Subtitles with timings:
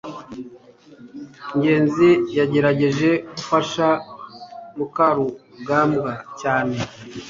[1.57, 3.87] ngenzi yagerageje gufasha
[4.77, 6.75] mukarugambwa cyane